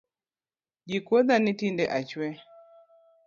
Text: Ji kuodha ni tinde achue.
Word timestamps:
Ji 0.89 0.97
kuodha 1.05 1.35
ni 1.39 1.51
tinde 1.59 1.83
achue. 1.97 2.29